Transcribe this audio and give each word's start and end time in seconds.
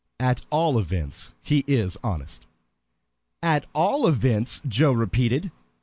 At 0.19 0.41
all 0.49 0.79
events, 0.79 1.31
he 1.43 1.63
is 1.67 1.95
honest." 2.03 2.47
"At 3.43 3.67
all 3.75 4.07
events!" 4.07 4.59
Joe 4.67 4.93
repeated. 4.93 5.51